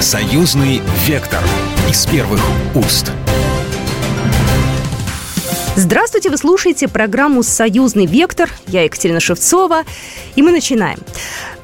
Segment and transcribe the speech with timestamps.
[0.00, 1.42] Союзный вектор
[1.90, 2.40] из первых
[2.76, 3.10] уст.
[5.74, 8.48] Здравствуйте, вы слушаете программу «Союзный вектор».
[8.68, 9.82] Я Екатерина Шевцова,
[10.36, 10.98] и мы начинаем.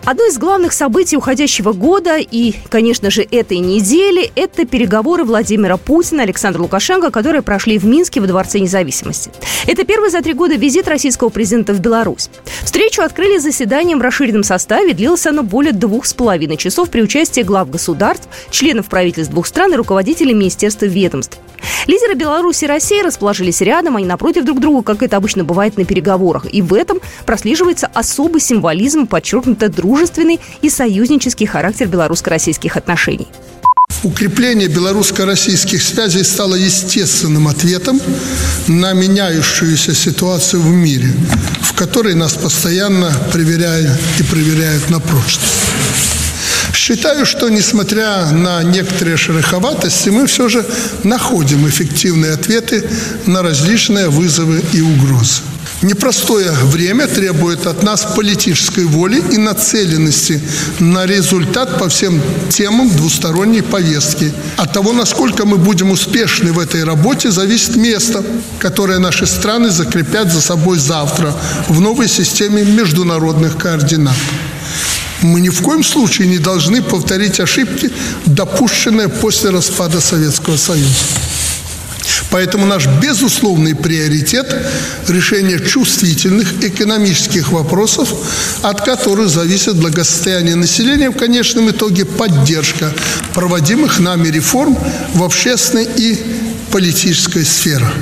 [0.06, 6.21] Одно из главных событий уходящего года и, конечно же, этой недели– это переговоры Владимира Путина
[6.21, 9.30] и Александра Лукашенко, которые прошли в Минске во Дворце независимости.
[9.67, 12.29] Это первый за три года визит российского президента в Беларусь.
[12.65, 14.93] Встречу открыли заседанием в расширенном составе.
[14.93, 19.73] Длилось оно более двух с половиной часов при участии глав государств, членов правительств двух стран
[19.73, 21.39] и руководителей министерств и ведомств.
[21.87, 25.84] Лидеры Беларуси и России расположились рядом, они напротив друг друга, как это обычно бывает на
[25.84, 26.47] переговорах.
[26.52, 33.29] И в этом прослеживается особый символизм, подчеркнуто дружественный и союзнический характер белорусско-российских отношений.
[34.03, 38.01] Укрепление белорусско-российских связей стало естественным ответом
[38.67, 41.12] на меняющуюся ситуацию в мире,
[41.62, 45.55] в которой нас постоянно проверяют и проверяют на прочность.
[46.75, 50.67] Считаю, что несмотря на некоторые шероховатости, мы все же
[51.05, 52.84] находим эффективные ответы
[53.27, 55.42] на различные вызовы и угрозы.
[55.85, 60.41] Непростое время требует от нас политической воли и нацеленности
[60.79, 64.33] на результат по всем темам двусторонней повестки.
[64.57, 68.25] От того, насколько мы будем успешны в этой работе, зависит место,
[68.59, 71.35] которое наши страны закрепят за собой завтра
[71.69, 74.17] в новой системе международных координат.
[75.21, 77.91] Мы ни в коем случае не должны повторить ошибки,
[78.25, 81.34] допущенные после распада Советского Союза.
[82.30, 84.55] Поэтому наш безусловный приоритет–
[85.08, 88.12] решение чувствительных экономических вопросов,
[88.62, 92.92] от которых зависит благосостояние населения, в конечном итоге поддержка
[93.34, 94.77] проводимых нами реформ
[95.14, 96.19] в общественной и
[96.70, 97.92] политической сферах.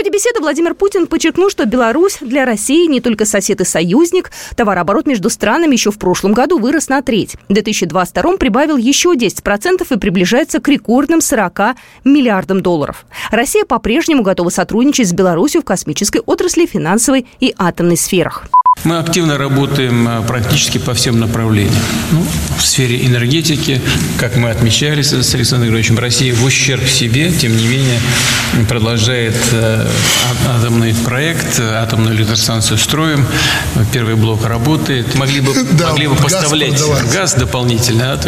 [0.00, 4.30] Ходе беседы Владимир Путин подчеркнул, что Беларусь для России не только сосед и союзник.
[4.56, 7.36] Товарооборот между странами еще в прошлом году вырос на треть.
[7.50, 13.04] В 2022 прибавил еще 10% и приближается к рекордным 40 миллиардам долларов.
[13.30, 18.46] Россия по-прежнему готова сотрудничать с Беларусью в космической отрасли, финансовой и атомной сферах.
[18.84, 21.74] Мы активно работаем а, практически по всем направлениям.
[22.12, 22.26] Ну,
[22.56, 23.80] в сфере энергетики,
[24.18, 28.00] как мы отмечали с Александром Григорьевичем, Россия в ущерб себе, тем не менее,
[28.68, 29.86] продолжает э,
[30.48, 33.26] атомный проект, атомную электростанцию строим,
[33.92, 35.14] первый блок работает.
[35.14, 38.12] Могли бы, да, могли бы поставлять газ, газ дополнительно.
[38.12, 38.20] А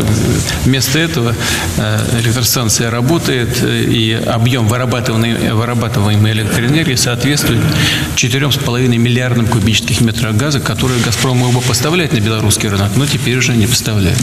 [0.65, 1.35] вместо этого
[1.79, 7.61] э, электростанция работает, э, и объем вырабатываемой, вырабатываемой электроэнергии соответствует
[8.17, 13.39] 4,5 миллиардам кубических метров газа, которые «Газпром» мог бы поставлять на белорусский рынок, но теперь
[13.39, 14.19] уже не поставляет.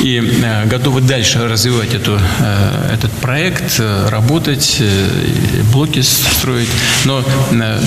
[0.00, 4.80] И э, готовы дальше развивать эту, э, этот проект, э, работать,
[5.72, 6.68] блоки строить.
[7.04, 7.24] Но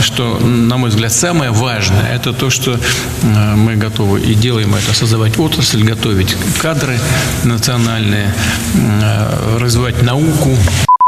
[0.01, 2.77] что, на мой взгляд, самое важное, это то, что
[3.55, 6.99] мы готовы и делаем это, создавать отрасль, готовить кадры
[7.45, 8.33] национальные,
[9.57, 10.57] развивать науку.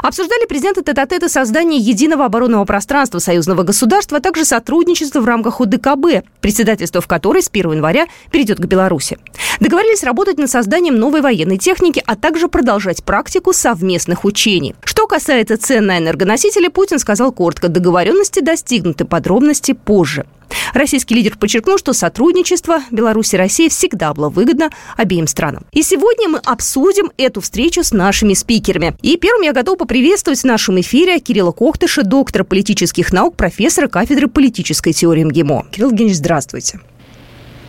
[0.01, 6.25] Обсуждали президенты тет-а-тета создание единого оборонного пространства союзного государства, а также сотрудничество в рамках ОДКБ,
[6.41, 9.19] председательство в которой с 1 января перейдет к Беларуси.
[9.59, 14.75] Договорились работать над созданием новой военной техники, а также продолжать практику совместных учений.
[14.83, 20.25] Что касается цен на энергоносители, Путин сказал коротко, договоренности достигнуты, подробности позже.
[20.73, 25.65] Российский лидер подчеркнул, что сотрудничество Беларуси и России всегда было выгодно обеим странам.
[25.71, 28.95] И сегодня мы обсудим эту встречу с нашими спикерами.
[29.01, 34.27] И первым я готова поприветствовать в нашем эфире Кирилла Кохтыша, доктора политических наук, профессора кафедры
[34.27, 35.67] политической теории МГИМО.
[35.71, 36.79] Кирилл Евгеньевич, здравствуйте.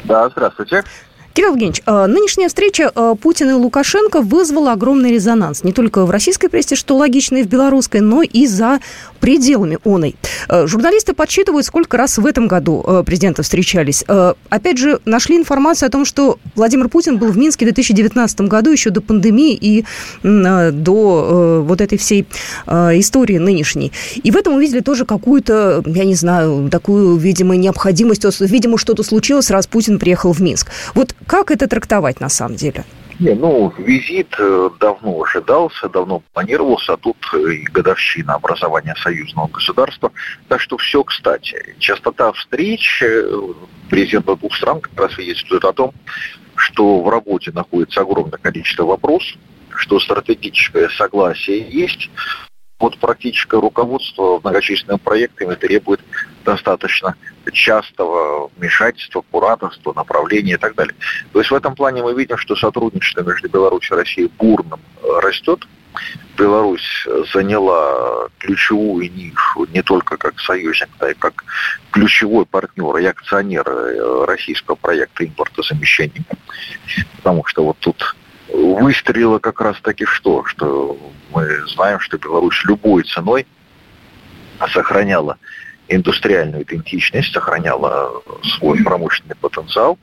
[0.05, 0.85] Да, здравствуйте.
[1.33, 6.11] Кирилл Евгеньевич, э, нынешняя встреча э, Путина и Лукашенко вызвала огромный резонанс не только в
[6.11, 8.81] российской прессе, что логично, и в белорусской, но и за
[9.19, 10.15] пределами оной.
[10.49, 14.05] Э, журналисты подсчитывают, сколько раз в этом году президенты встречались.
[14.49, 18.71] Опять же, нашли информацию о том, что Владимир Путин был в Минске в 2019 году,
[18.71, 19.85] еще до пандемии и
[20.23, 22.27] до вот этой всей
[22.67, 23.93] истории нынешней.
[24.23, 29.51] И в этом увидели тоже какую-то, я не знаю, такую, видимо, необходимость, видимо, что-то случилось,
[29.51, 30.69] раз Путин приехал в Минск.
[30.95, 32.85] Вот как это трактовать на самом деле?
[33.19, 39.49] Не, ну, визит э, давно ожидался, давно планировался, а тут э, и годовщина образования союзного
[39.49, 40.11] государства.
[40.49, 41.77] Так что все кстати.
[41.79, 43.39] Частота встреч э,
[43.91, 45.93] президентов двух стран как раз свидетельствует о том,
[46.57, 49.37] что в работе находится огромное количество вопросов,
[49.77, 52.11] что стратегическое согласие есть,
[52.83, 56.01] вот практическое руководство многочисленными проектами требует
[56.45, 57.15] достаточно
[57.53, 60.95] частого вмешательства, кураторства, направления и так далее.
[61.33, 65.21] То есть в этом плане мы видим, что сотрудничество между Беларусью и Россией бурным э,
[65.21, 65.67] растет.
[66.37, 71.45] Беларусь заняла ключевую нишу не только как союзник, но и как
[71.93, 76.25] ключевой партнер и акционер э, российского проекта импортозамещения.
[77.19, 78.17] Потому что вот тут
[78.53, 80.45] выстрелило как раз таки что?
[80.45, 80.99] Что
[81.31, 83.47] мы знаем, что Беларусь любой ценой
[84.73, 85.39] сохраняла
[85.89, 88.23] индустриальную идентичность, сохраняла
[88.57, 89.99] свой промышленный потенциал.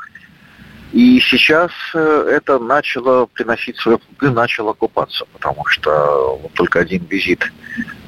[0.91, 7.05] И сейчас э, это начало приносить свои плоды, начало купаться, потому что вот только один
[7.05, 7.51] визит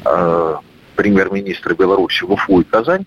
[0.03, 0.55] э,
[0.95, 3.05] премьер-министра Беларуси в Уфу и Казань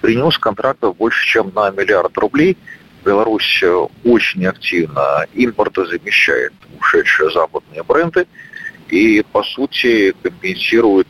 [0.00, 2.58] принес контрактов больше, чем на миллиард рублей.
[3.04, 3.62] Беларусь
[4.04, 8.26] очень активно импортозамещает ушедшие западные бренды
[8.88, 11.08] и, по сути, компенсирует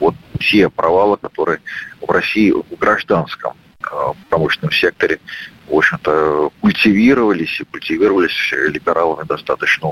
[0.00, 1.60] вот те провалы, которые
[2.00, 3.94] в России в гражданском э,
[4.28, 5.20] промышленном секторе,
[5.68, 9.88] в общем-то, культивировались и культивировались либералами достаточно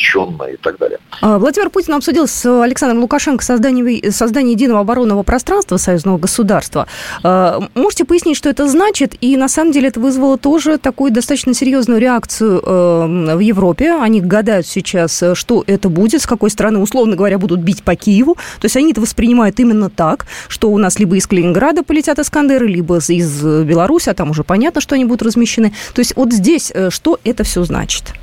[0.00, 0.98] увлеченно и так далее.
[1.20, 6.86] А, Владимир Путин обсудил с Александром Лукашенко создание, создание единого оборонного пространства союзного государства.
[7.22, 9.14] А, можете пояснить, что это значит?
[9.20, 13.92] И на самом деле это вызвало тоже такую достаточно серьезную реакцию э, в Европе.
[13.92, 18.34] Они гадают сейчас, что это будет, с какой стороны, условно говоря, будут бить по Киеву.
[18.34, 22.66] То есть они это воспринимают именно так, что у нас либо из Калининграда полетят Искандеры,
[22.66, 25.72] либо из Беларуси, а там уже понятно, что они будут размещены.
[25.94, 28.14] То есть вот здесь э, что это все значит?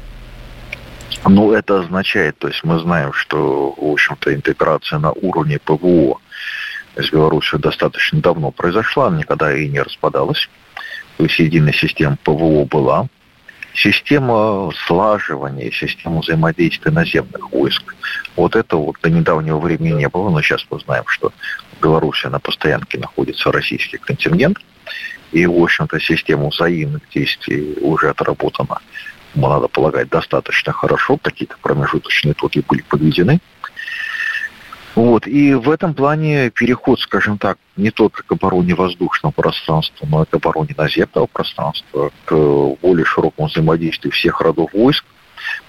[1.30, 6.20] Ну, это означает, то есть мы знаем, что, в общем-то, интеграция на уровне ПВО
[6.96, 10.50] с Беларусью достаточно давно произошла, никогда и не распадалась.
[11.18, 13.08] То есть единая система ПВО была.
[13.74, 17.94] Система слаживания, система взаимодействия наземных войск.
[18.36, 21.32] Вот это вот до недавнего времени не было, но сейчас мы знаем, что
[21.78, 24.58] в Беларуси на постоянке находится российский контингент.
[25.32, 28.80] И, в общем-то, система взаимных действий уже отработана
[29.42, 33.40] надо полагать, достаточно хорошо, какие-то промежуточные итоги были подведены.
[34.96, 35.28] Вот.
[35.28, 40.26] И в этом плане переход, скажем так, не только к обороне воздушного пространства, но и
[40.26, 42.34] к обороне наземного пространства, к
[42.82, 45.06] более широкому взаимодействию всех родов войск,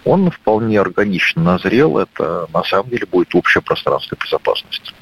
[0.06, 1.98] он вполне органично назрел.
[1.98, 4.94] Это на самом деле будет общее пространство безопасности.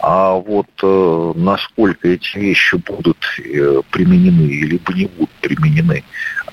[0.00, 6.02] А вот э, насколько эти вещи будут э, применены или не будут применены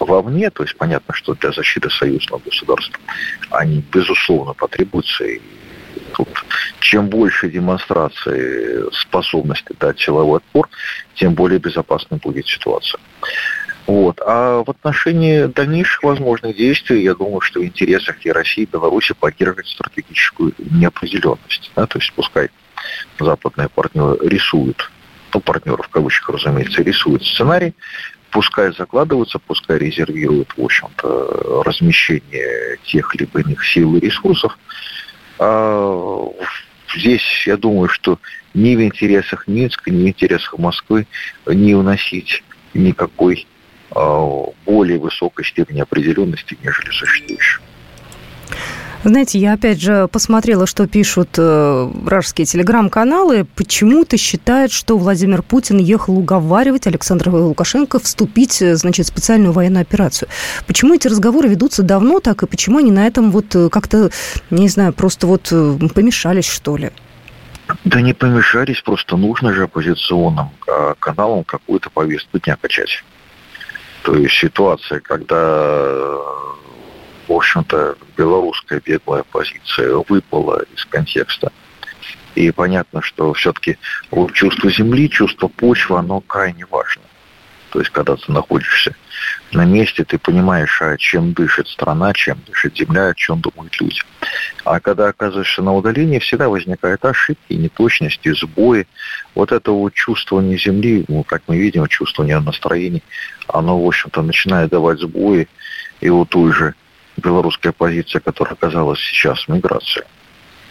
[0.06, 3.00] вовне, то есть понятно, что для защиты союзного государства
[3.52, 5.26] они, безусловно, потребуются.
[5.26, 5.42] И
[6.14, 6.30] тут
[6.80, 10.70] чем больше демонстрации способности дать силовой отпор,
[11.16, 13.00] тем более безопасной будет ситуация.
[13.88, 14.22] Вот.
[14.26, 19.14] А в отношении дальнейших возможных действий, я думаю, что в интересах и России, и Беларуси
[19.14, 21.72] поддерживать стратегическую неопределенность.
[21.76, 21.88] Да?
[21.88, 22.50] То есть пускай
[23.20, 24.92] западные партнеры рисуют,
[25.34, 27.74] ну, партнеры в кавычках, разумеется, рисуют сценарий,
[28.32, 34.58] пускай закладываются, пускай резервируют, в общем-то, размещение тех либо иных сил и ресурсов.
[35.38, 36.26] А
[36.96, 38.20] здесь, я думаю, что
[38.54, 41.08] ни в интересах Минска, ни в интересах Москвы
[41.46, 42.44] не уносить
[42.74, 43.48] никакой
[43.92, 47.60] а, более высокой степени определенности, нежели существующей.
[49.04, 53.46] Знаете, я опять же посмотрела, что пишут э, вражеские телеграм-каналы.
[53.56, 59.82] Почему-то считают, что Владимир Путин ехал уговаривать Александра Лукашенко вступить, э, значит, в специальную военную
[59.82, 60.30] операцию.
[60.68, 64.12] Почему эти разговоры ведутся давно так, и почему они на этом вот э, как-то,
[64.52, 65.52] не знаю, просто вот
[65.96, 66.92] помешались, что ли?
[67.86, 73.04] Да не помешались, просто нужно же оппозиционным а, каналам какую-то повестку дня качать.
[74.04, 76.18] То есть ситуация, когда
[77.32, 81.52] в общем-то, белорусская беглая позиция выпала из контекста.
[82.36, 83.78] И понятно, что все-таки
[84.34, 87.04] чувство земли, чувство почвы, оно крайне важно.
[87.72, 88.96] То есть, когда ты находишься
[89.54, 94.02] на месте, ты понимаешь, а чем дышит страна, чем дышит земля, о чем думают люди.
[94.66, 98.88] А когда оказываешься на удалении, всегда возникают ошибки, неточности, сбои.
[99.36, 103.04] Вот это вот чувствование земли, ну, как мы видим, чувствование настроений,
[103.48, 105.48] оно, в общем-то, начинает давать сбои.
[106.02, 106.76] И вот той же
[107.18, 110.04] белорусская позиция, которая оказалась сейчас в миграции.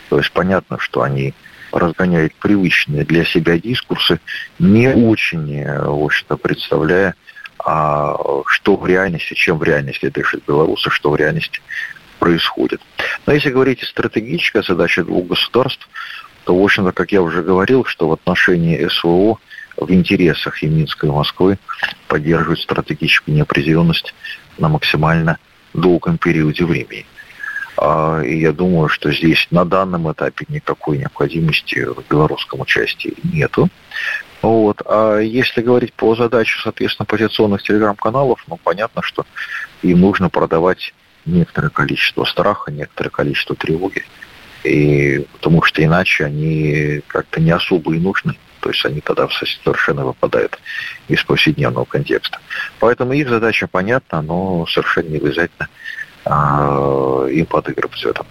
[0.08, 1.34] То есть понятно, что они
[1.72, 4.20] разгоняют привычные для себя дискурсы,
[4.58, 7.14] не очень, в общем-то, представляя,
[7.64, 8.16] а
[8.46, 11.60] что в реальности, чем в реальности дышит белорусы, что в реальности
[12.18, 12.80] происходит.
[13.26, 15.88] Но если говорить о стратегической задаче двух государств,
[16.44, 19.38] то, в общем-то, как я уже говорил, что в отношении СВО
[19.76, 21.58] в интересах и Минска, и Москвы
[22.08, 24.14] поддерживать стратегическую неопределенность
[24.58, 25.38] на максимально
[25.72, 27.06] долгом периоде времени.
[27.76, 33.68] А, и я думаю, что здесь на данном этапе никакой необходимости в белорусском участии нету.
[34.42, 34.82] Вот.
[34.86, 39.24] А если говорить по задаче, соответственно, позиционных телеграм-каналов, ну, понятно, что
[39.82, 40.94] им нужно продавать
[41.26, 44.04] некоторое количество страха, некоторое количество тревоги.
[44.64, 48.36] И потому что иначе они как-то не особо и нужны.
[48.60, 49.28] То есть они тогда
[49.64, 50.58] совершенно выпадают
[51.08, 52.38] из повседневного контекста.
[52.78, 55.68] Поэтому их задача понятна, но совершенно не обязательно
[57.30, 58.26] им подыгрывать в этом.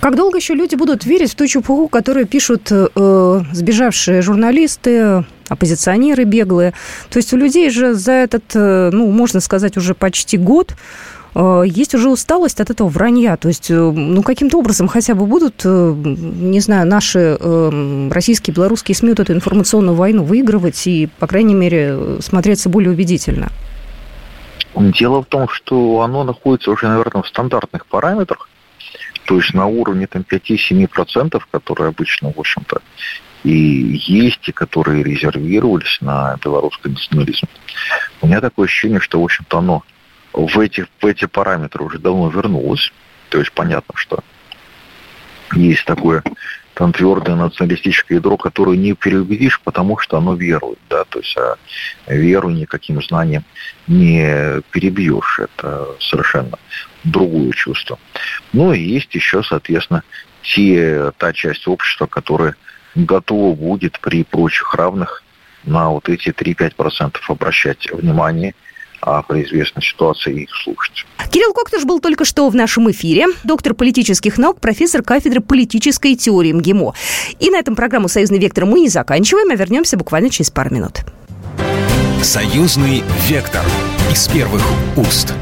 [0.00, 6.22] Как долго еще люди будут верить в ту чепуху, которую пишут э, сбежавшие журналисты, оппозиционеры
[6.24, 6.72] беглые?
[7.10, 10.74] То есть у людей же за этот, э, ну, можно сказать, уже почти год
[11.34, 13.36] есть уже усталость от этого вранья.
[13.36, 17.36] То есть, э, ну, каким-то образом хотя бы будут, э, не знаю, наши
[18.10, 23.48] российские, белорусские СМИ вот эту информационную войну выигрывать и, по крайней мере, смотреться более убедительно?
[24.74, 28.48] Дело в том, что оно находится уже, наверное, в стандартных параметрах,
[29.24, 32.80] то есть на уровне там, 5-7%, которые обычно, в общем-то,
[33.44, 37.46] и есть, и которые резервировались на белорусский национализм.
[38.20, 39.82] У меня такое ощущение, что, в общем-то, оно
[40.46, 42.92] в эти, в эти параметры уже давно вернулось.
[43.28, 44.20] То есть понятно, что
[45.52, 46.22] есть такое
[46.74, 51.56] там твердое националистическое ядро, которое не переубедишь, потому что оно верует, да, то есть а
[52.06, 53.44] веру никаким знанием
[53.88, 56.56] не перебьешь, это совершенно
[57.02, 57.98] другое чувство.
[58.52, 60.04] Ну и есть еще, соответственно,
[60.42, 62.54] те, та часть общества, которая
[62.94, 65.24] готова будет при прочих равных
[65.64, 68.54] на вот эти 3-5% обращать внимание–
[69.00, 71.06] а при известной ситуации их слушать.
[71.30, 73.26] Кирилл Коктыш был только что в нашем эфире.
[73.44, 76.94] Доктор политических наук, профессор кафедры политической теории МГИМО.
[77.38, 81.00] И на этом программу «Союзный вектор» мы не заканчиваем, а вернемся буквально через пару минут.
[82.22, 83.62] «Союзный вектор»
[84.10, 84.62] из первых
[84.96, 85.34] уст.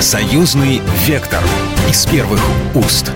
[0.00, 1.42] «Союзный вектор»
[1.88, 2.40] из первых
[2.74, 3.10] уст.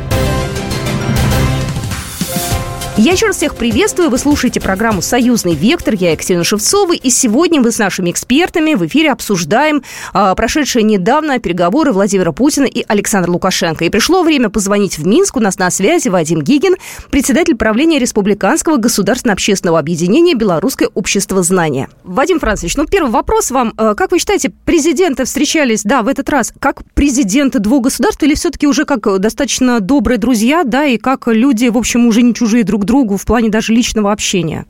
[2.99, 4.11] Я еще раз всех приветствую.
[4.11, 5.95] Вы слушаете программу «Союзный вектор».
[5.95, 6.93] Я Екатерина Шевцова.
[6.93, 9.83] И сегодня мы с нашими экспертами в эфире обсуждаем
[10.13, 13.87] а, прошедшие недавно переговоры Владимира Путина и Александра Лукашенко.
[13.87, 15.37] И пришло время позвонить в Минск.
[15.37, 16.75] У нас на связи Вадим Гигин,
[17.11, 21.89] председатель правления Республиканского государственно-общественного объединения «Белорусское общество знания».
[22.05, 23.73] Вадим Францович, ну первый вопрос вам.
[23.79, 28.35] А, как вы считаете, президенты встречались, да, в этот раз, как президенты двух государств или
[28.35, 32.65] все-таки уже как достаточно добрые друзья, да, и как люди, в общем, уже не чужие
[32.65, 33.03] друг другу?
[33.03, 34.67] другу в плане даже личного общения?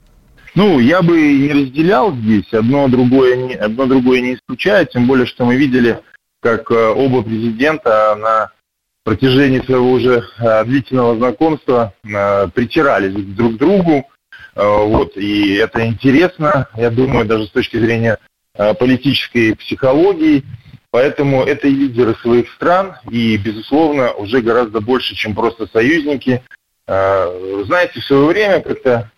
[0.54, 5.26] Ну, я бы не разделял здесь, одно другое не, одно другое не исключает, тем более,
[5.26, 6.00] что мы видели,
[6.40, 8.50] как э, оба президента на
[9.04, 14.06] протяжении своего уже э, длительного знакомства э, притирались друг к другу,
[14.54, 18.18] вот, и это интересно, я думаю, даже с точки зрения
[18.78, 20.44] политической психологии,
[20.90, 26.42] поэтому это и лидеры своих стран, и, безусловно, уже гораздо больше, чем просто союзники,
[26.86, 29.10] знаете, в свое время как-то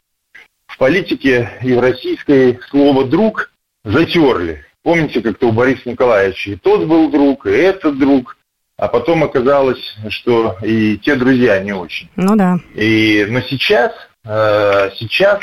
[0.66, 3.52] в политике и в российской слово «друг»
[3.85, 4.64] затерли.
[4.83, 8.37] Помните, как-то у Бориса Николаевича и тот был друг, и этот друг,
[8.76, 12.11] а потом оказалось, что и те друзья не очень.
[12.16, 12.59] Ну да.
[12.75, 13.92] И, но сейчас,
[14.26, 15.40] а, сейчас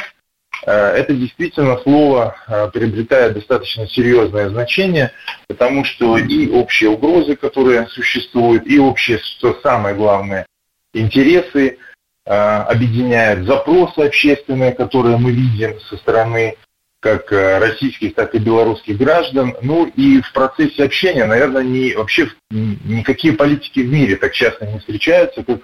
[0.65, 2.35] а, это действительно слово
[2.73, 5.11] приобретает достаточно серьезное значение,
[5.47, 10.45] потому что и общие угрозы, которые существуют, и общие, что самое главное,
[10.93, 11.77] интересы
[12.25, 16.55] объединяет запросы общественные, которые мы видим со стороны
[17.01, 19.55] как э, российских, так и белорусских граждан.
[19.63, 24.79] Ну и в процессе общения, наверное, не, вообще никакие политики в мире так часто не
[24.79, 25.61] встречаются, как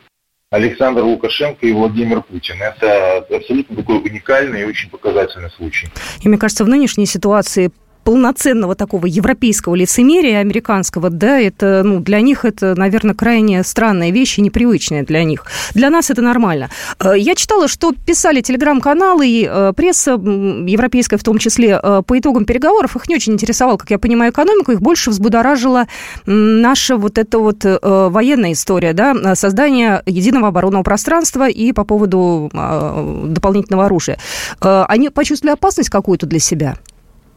[0.49, 2.55] Александр Лукашенко и Владимир Путин.
[2.61, 5.89] Это абсолютно такой уникальный и очень показательный случай.
[6.21, 7.71] И мне кажется, в нынешней ситуации
[8.07, 14.39] полноценного такого европейского лицемерия американского, да, это, ну, для них это, наверное, крайне странная вещь
[14.39, 15.43] и непривычная для них.
[15.73, 16.69] Для нас это нормально.
[17.01, 22.17] Э, я читала, что писали телеграм-каналы и э, пресса европейская в том числе э, по
[22.17, 22.95] итогам переговоров.
[22.95, 24.71] Их не очень интересовал, как я понимаю, экономику.
[24.71, 25.87] Их больше взбудоражила
[26.25, 33.87] наша вот эта вот военная история, да, создание единого оборонного пространства и по поводу дополнительного
[33.87, 34.17] оружия.
[34.61, 36.77] Они почувствовали опасность какую-то для себя?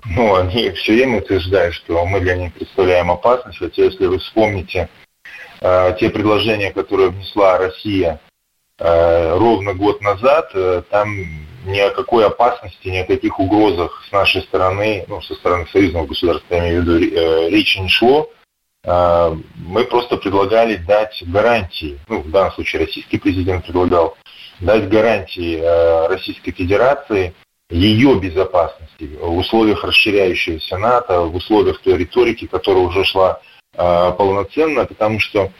[0.06, 3.58] Ну, они все время утверждают, что мы для них представляем опасность.
[3.58, 4.88] Хотя, если вы вспомните
[5.60, 8.20] э, те предложения, которые внесла Россия
[8.78, 11.14] э, ровно год назад, э, там
[11.66, 16.06] ни о какой опасности, ни о каких угрозах с нашей стороны, ну, со стороны союзного
[16.06, 18.30] государства, я имею в виду, э, речи не шло.
[18.84, 24.16] Э, мы просто предлагали дать гарантии, ну, в данном случае российский президент предлагал
[24.60, 27.34] дать гарантии э, Российской Федерации–
[27.70, 33.40] ее безопасности в условиях расширяющегося НАТО, в условиях той риторики, которая уже шла
[33.74, 35.52] э, полноценно, потому что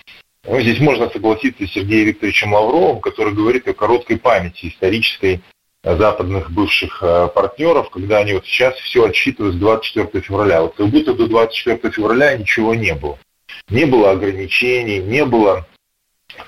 [0.45, 5.43] ну, здесь можно согласиться с Сергеем Викторовичем Лавровым, который говорит о короткой памяти исторической
[5.83, 10.63] западных бывших э, партнеров, когда они вот сейчас все отсчитывают с 24 февраля.
[10.63, 13.19] Вот как будто до 24 февраля ничего не было.
[13.69, 15.67] Не было ограничений, не было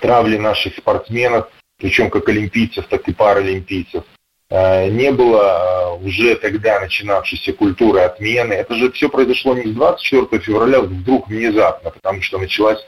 [0.01, 4.05] травли наших спортсменов, причем как олимпийцев, так и паралимпийцев.
[4.53, 8.53] Не было уже тогда начинавшейся культуры отмены.
[8.53, 12.87] Это же все произошло не с 24 февраля вдруг внезапно, потому что началась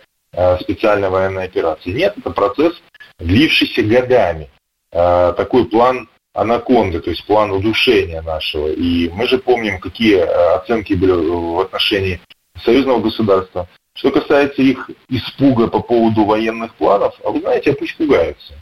[0.61, 1.95] специальная военная операция.
[1.95, 2.75] Нет, это процесс,
[3.19, 4.51] длившийся годами.
[4.91, 8.69] Такой план анаконды, то есть план удушения нашего.
[8.69, 10.19] И мы же помним, какие
[10.57, 12.21] оценки были в отношении
[12.63, 13.69] союзного государства.
[13.97, 18.55] Что касается их испуга по поводу военных планов, а вы знаете, а пусть пугаются.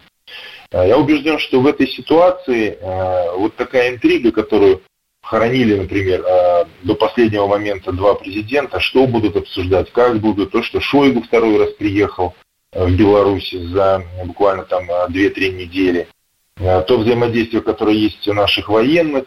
[0.73, 4.83] А, я убежден, что в этой ситуации а, вот такая интрига, которую
[5.23, 10.81] хоронили, например, а, до последнего момента два президента, что будут обсуждать, как будут, то, что
[10.81, 12.35] Шойгу второй раз приехал
[12.73, 16.09] в Беларусь за буквально там 2-3 недели,
[16.57, 19.25] то взаимодействие, которое есть у наших военных.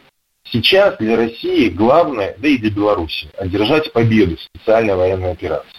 [0.52, 5.78] Сейчас для России главное, да и для Беларуси, одержать победу в специальной военной операции.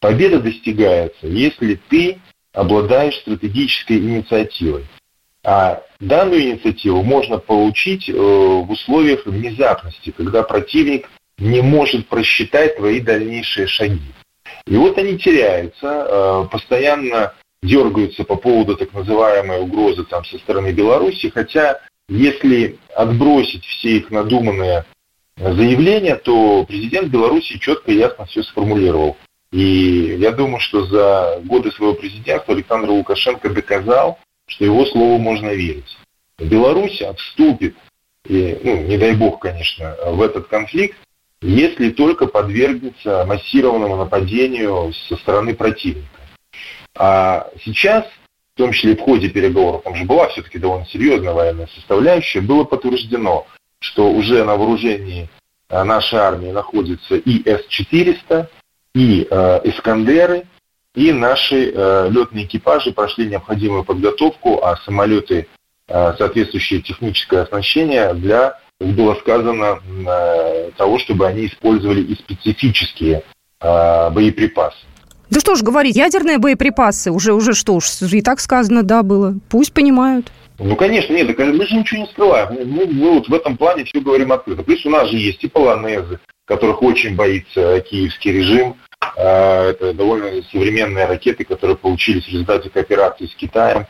[0.00, 2.18] Победа достигается, если ты
[2.52, 4.86] обладаешь стратегической инициативой.
[5.44, 11.08] А данную инициативу можно получить э, в условиях внезапности, когда противник
[11.38, 14.12] не может просчитать твои дальнейшие шаги.
[14.66, 20.72] И вот они теряются, э, постоянно дергаются по поводу так называемой угрозы там, со стороны
[20.72, 24.84] Беларуси, хотя если отбросить все их надуманные
[25.36, 29.16] заявления, то президент Беларуси четко и ясно все сформулировал.
[29.50, 34.18] И я думаю, что за годы своего президентства Александр Лукашенко доказал,
[34.52, 35.96] что его слову можно верить.
[36.38, 37.74] Беларусь вступит,
[38.26, 40.96] и, ну, не дай бог, конечно, в этот конфликт,
[41.40, 46.20] если только подвергнется массированному нападению со стороны противника.
[46.94, 48.04] А сейчас,
[48.54, 52.64] в том числе в ходе переговоров, там же была все-таки довольно серьезная военная составляющая, было
[52.64, 53.46] подтверждено,
[53.78, 55.28] что уже на вооружении
[55.70, 58.46] нашей армии находится и С-400,
[58.94, 60.44] и э, «Искандеры»,
[60.94, 65.46] и наши э, летные экипажи прошли необходимую подготовку, а самолеты
[65.88, 73.22] э, соответствующее техническое оснащение для, как было сказано, э, того, чтобы они использовали и специфические
[73.60, 74.76] э, боеприпасы.
[75.30, 79.34] Да что ж говорить, ядерные боеприпасы, уже, уже что уж, и так сказано, да, было.
[79.48, 80.30] Пусть понимают.
[80.58, 82.70] Ну, конечно, нет, мы же ничего не скрываем.
[82.70, 84.62] Мы, мы вот в этом плане все говорим открыто.
[84.62, 88.76] Плюс у нас же есть и полонезы, которых очень боится киевский режим.
[89.16, 93.86] А, это довольно современные ракеты, которые получились в результате кооперации с Китаем.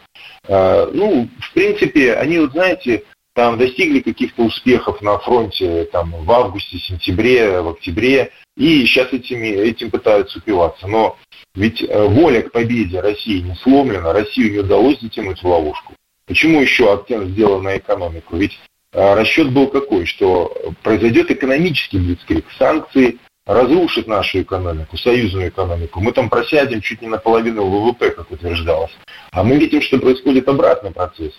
[0.49, 3.05] А, ну, в принципе, они, вот знаете,
[3.35, 9.47] там достигли каких-то успехов на фронте там, в августе, сентябре, в октябре, и сейчас этими,
[9.49, 10.87] этим пытаются упиваться.
[10.87, 11.17] Но
[11.55, 15.95] ведь э, воля к победе России не сломлена, Россию не удалось затянуть в ловушку.
[16.27, 18.37] Почему еще акцент сделан на экономику?
[18.37, 18.59] Ведь
[18.95, 26.01] а, расчет был какой, что произойдет экономический блицкрик, санкции разрушат нашу экономику, союзную экономику.
[26.01, 28.93] Мы там просядем чуть не наполовину ВВП, как утверждалось.
[29.33, 31.33] А мы видим, что происходит обратный процесс.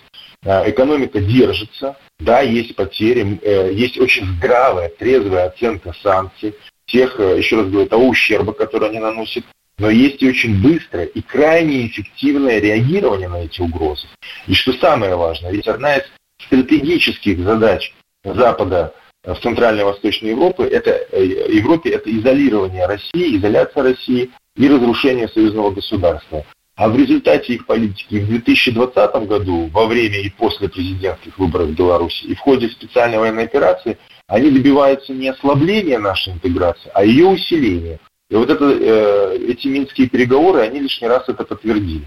[0.44, 6.54] А, экономика держится, да, есть потери, э, есть очень здравая, трезвая оценка санкций,
[6.86, 9.44] тех, э, еще раз говорю, того ущерба, который они наносят,
[9.78, 14.06] но есть и очень быстрое и крайне эффективное реагирование на эти угрозы.
[14.46, 16.04] И что самое важное, ведь одна из
[16.46, 18.94] стратегических задач Запада
[19.32, 25.28] в Центральной и Восточной Европе это, э, Европе это изолирование России, изоляция России и разрушение
[25.28, 26.44] союзного государства.
[26.76, 31.74] А в результате их политики в 2020 году, во время и после президентских выборов в
[31.74, 37.26] Беларуси, и в ходе специальной военной операции, они добиваются не ослабления нашей интеграции, а ее
[37.26, 38.00] усиления.
[38.28, 42.06] И вот это, э, эти минские переговоры, они лишний раз это подтвердили.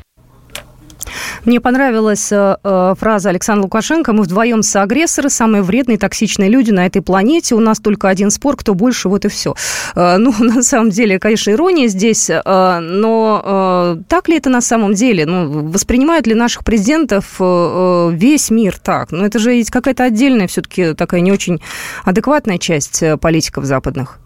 [1.48, 4.12] Мне понравилась э, э, фраза Александра Лукашенко.
[4.12, 7.56] Мы вдвоем соагрессоры, самые вредные, токсичные люди на этой планете.
[7.56, 9.56] У нас только один спор, кто больше, вот и все.
[9.96, 12.42] Э, ну, на самом деле, конечно, ирония здесь, э,
[12.82, 15.26] но э, так ли это на самом деле?
[15.26, 19.12] Ну, воспринимают ли наших президентов э, э весь мир так?
[19.12, 21.62] Ну, это же какая-то отдельная все-таки такая не очень
[22.04, 24.20] адекватная часть э, политиков западных.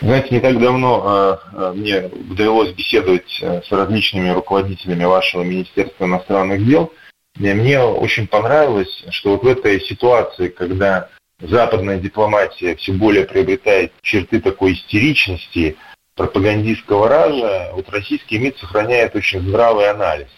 [0.00, 6.92] Знаете, не так давно э, мне довелось беседовать с различными руководителями вашего Министерства иностранных дел.
[7.38, 11.08] И мне очень понравилось, что вот в этой ситуации, когда
[11.40, 15.76] западная дипломатия все более приобретает черты такой истеричности,
[16.14, 20.28] пропагандистского ража, вот российский МИД сохраняет очень здравый анализ.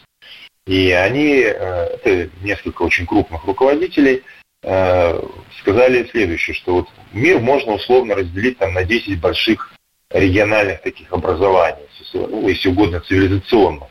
[0.66, 4.22] И они, э, это несколько очень крупных руководителей,
[5.60, 9.72] сказали следующее, что вот мир можно условно разделить там, на 10 больших
[10.10, 13.88] региональных таких образований, ну, если угодно, цивилизационных.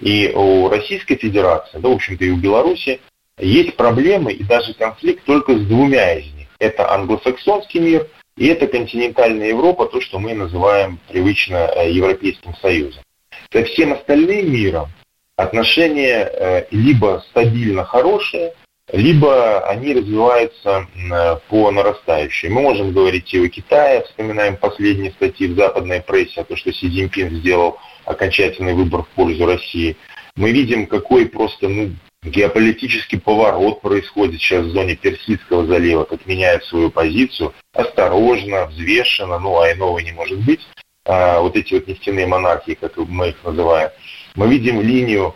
[0.00, 3.00] И у Российской Федерации, да, в общем-то и у Беларуси,
[3.38, 6.48] есть проблемы и даже конфликт только с двумя из них.
[6.58, 13.02] Это англосаксонский мир и это континентальная Европа, то, что мы называем привычно э, Европейским Союзом.
[13.52, 14.88] Со всем остальным миром
[15.36, 18.54] отношения э, либо стабильно хорошие,
[18.92, 20.86] либо они развиваются
[21.48, 22.48] по нарастающей.
[22.48, 26.72] Мы можем говорить и о Китае, вспоминаем последние статьи в западной прессе о том, что
[26.72, 29.96] Си Цзиньпин сделал окончательный выбор в пользу России.
[30.36, 31.90] Мы видим, какой просто ну,
[32.22, 39.60] геополитический поворот происходит сейчас в зоне Персидского залива, как меняет свою позицию, осторожно, взвешенно, ну
[39.60, 40.60] а иного не может быть,
[41.06, 43.90] а, вот эти вот нефтяные монархии, как мы их называем.
[44.34, 45.34] Мы видим линию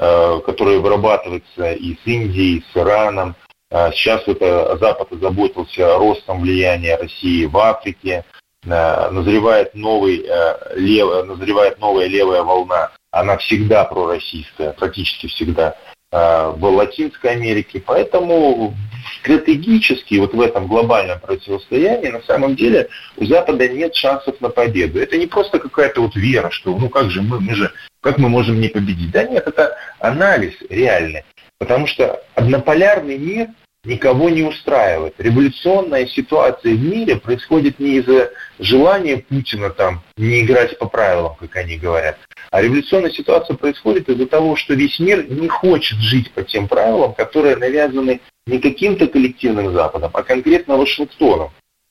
[0.00, 3.34] Э, которая вырабатывается и с Индией, и с Ираном.
[3.68, 8.24] А сейчас вот Запад озаботился ростом влияния России в Африке.
[8.64, 12.92] Э, назревает, новый, э, лев, назревает новая левая волна.
[13.10, 15.74] Она всегда пророссийская, практически всегда
[16.10, 17.82] в Латинской Америке.
[17.84, 18.74] Поэтому
[19.20, 25.00] стратегически вот в этом глобальном противостоянии на самом деле у Запада нет шансов на победу.
[25.00, 28.28] Это не просто какая-то вот вера, что ну как же мы, мы же как мы
[28.28, 29.10] можем не победить?
[29.10, 31.24] Да нет, это анализ реальный.
[31.58, 33.48] Потому что однополярный мир
[33.84, 35.14] никого не устраивает.
[35.18, 41.56] Революционная ситуация в мире происходит не из-за желания Путина там не играть по правилам, как
[41.56, 42.18] они говорят,
[42.50, 47.14] а революционная ситуация происходит из-за того, что весь мир не хочет жить по тем правилам,
[47.14, 51.50] которые навязаны не каким-то коллективным Западом, а конкретно Вашингтоном.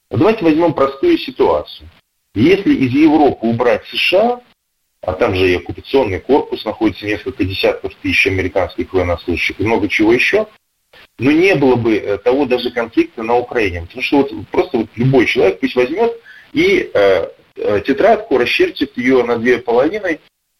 [0.09, 1.89] давайте возьмем простую ситуацию.
[2.35, 4.41] Если из Европы убрать США,
[5.07, 10.11] а там же и оккупационный корпус находится, несколько десятков тысяч американских военнослужащих и много чего
[10.11, 10.47] еще,
[11.17, 13.83] но не было бы э, того даже конфликта на Украине.
[13.83, 16.11] Потому что вот просто вот любой человек пусть возьмет
[16.51, 20.19] и э, э, тетрадку расчертит ее на две половины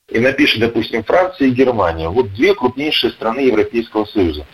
[0.10, 2.08] и напишет, допустим, Франция и Германия.
[2.08, 4.48] Вот две крупнейшие страны Европейского Союза.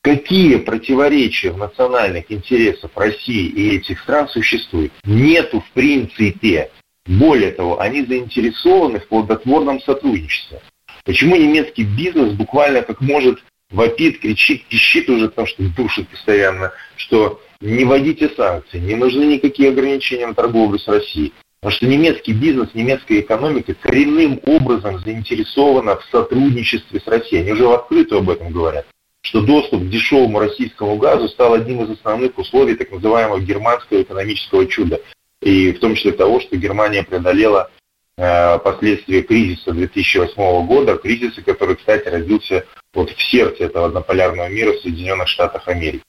[0.00, 4.92] Какие противоречия в национальных интересах России и этих стран существуют?
[5.04, 6.72] Нету в принципе.
[7.08, 10.60] Более того, они заинтересованы в плодотворном сотрудничестве.
[11.04, 17.40] Почему немецкий бизнес буквально как может вопит, кричит, пищит уже, потому что душит постоянно, что
[17.62, 21.32] не вводите санкции, не нужны никакие ограничения на торговлю с Россией.
[21.60, 27.40] Потому что немецкий бизнес, немецкая экономика коренным образом заинтересована в сотрудничестве с Россией.
[27.42, 28.86] Они уже в открытую об этом говорят
[29.20, 34.66] что доступ к дешевому российскому газу стал одним из основных условий так называемого германского экономического
[34.66, 35.00] чуда
[35.48, 37.70] и в том числе того, что Германия преодолела
[38.16, 44.72] э, последствия кризиса 2008 года, кризиса, который, кстати, родился вот в сердце этого однополярного мира
[44.72, 46.02] в Соединенных Штатах Америки.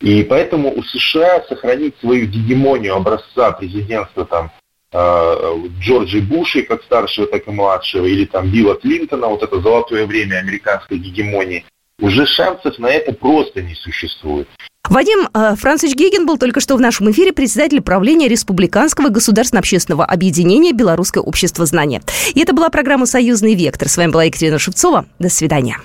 [0.00, 4.50] И поэтому у США сохранить свою гегемонию образца президентства там,
[4.92, 10.06] э, Джорджи Буши, как старшего, так и младшего, или там Билла Клинтона, вот это золотое
[10.06, 11.64] время американской гегемонии,
[12.02, 14.48] уже шансов на это просто не существует.
[14.90, 20.72] Вадим э, Францич Геген был только что в нашем эфире председатель правления Республиканского государственно-общественного объединения
[20.72, 22.02] «Белорусское общество знания».
[22.34, 23.88] И это была программа «Союзный вектор».
[23.88, 25.06] С вами была Екатерина Шевцова.
[25.20, 25.78] До свидания.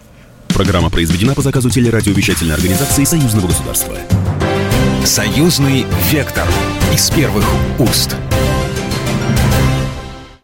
[0.50, 3.96] Программа произведена по заказу телерадиовещательной организации Союзного государства.
[5.06, 6.48] «Союзный вектор»
[6.92, 7.46] из первых
[7.78, 8.16] уст.